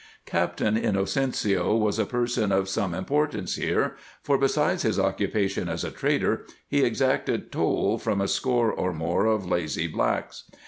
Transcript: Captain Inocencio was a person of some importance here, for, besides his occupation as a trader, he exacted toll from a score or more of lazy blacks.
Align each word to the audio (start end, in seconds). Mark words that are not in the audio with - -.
Captain 0.25 0.75
Inocencio 0.77 1.75
was 1.77 1.99
a 1.99 2.07
person 2.07 2.51
of 2.51 2.67
some 2.67 2.95
importance 2.95 3.53
here, 3.57 3.95
for, 4.23 4.35
besides 4.35 4.81
his 4.81 4.97
occupation 4.97 5.69
as 5.69 5.83
a 5.83 5.91
trader, 5.91 6.43
he 6.67 6.83
exacted 6.83 7.51
toll 7.51 7.99
from 7.99 8.19
a 8.19 8.27
score 8.27 8.71
or 8.71 8.93
more 8.93 9.27
of 9.27 9.45
lazy 9.45 9.85
blacks. 9.85 10.45